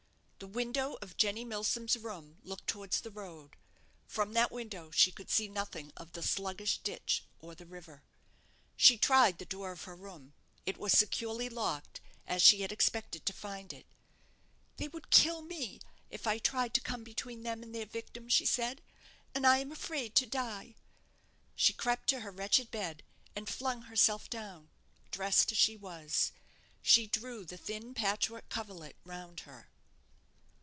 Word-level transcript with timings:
The 0.39 0.47
window 0.47 0.97
of 1.03 1.17
Jenny 1.17 1.45
Milsom's 1.45 1.95
room 1.95 2.39
looked 2.41 2.65
towards 2.65 3.01
the 3.01 3.11
road. 3.11 3.55
From 4.07 4.33
that 4.33 4.51
window 4.51 4.89
she 4.89 5.11
could 5.11 5.29
see 5.29 5.47
nothing 5.47 5.93
of 5.95 6.13
the 6.13 6.23
sluggish 6.23 6.79
ditch 6.79 7.23
or 7.39 7.53
the 7.53 7.67
river. 7.67 8.01
She 8.75 8.97
tried 8.97 9.37
the 9.37 9.45
door 9.45 9.71
of 9.71 9.83
her 9.83 9.95
room. 9.95 10.33
It 10.65 10.79
was 10.79 10.93
securely 10.93 11.47
locked, 11.47 12.01
as 12.25 12.41
she 12.41 12.61
had 12.61 12.71
expected 12.71 13.23
to 13.27 13.33
find 13.33 13.71
it. 13.71 13.85
"They 14.77 14.87
would 14.87 15.11
kill 15.11 15.43
me, 15.43 15.79
if 16.09 16.25
I 16.25 16.39
tried 16.39 16.73
to 16.73 16.81
come 16.81 17.03
between 17.03 17.43
them 17.43 17.61
and 17.61 17.75
their 17.75 17.85
victim," 17.85 18.27
she 18.27 18.47
said; 18.47 18.81
"and 19.35 19.45
I 19.45 19.59
am 19.59 19.71
afraid 19.71 20.15
to 20.15 20.25
die." 20.25 20.75
She 21.55 21.71
crept 21.71 22.09
to 22.09 22.21
her 22.21 22.31
wretched 22.31 22.71
bed, 22.71 23.03
and 23.35 23.47
flung 23.47 23.83
herself 23.83 24.27
down, 24.27 24.71
dressed 25.11 25.51
as 25.51 25.59
she 25.59 25.77
was. 25.77 26.31
She 26.81 27.05
drew 27.05 27.45
the 27.45 27.57
thin 27.57 27.93
patchwork 27.93 28.49
coverlet 28.49 28.95
round 29.05 29.41
her. 29.41 29.67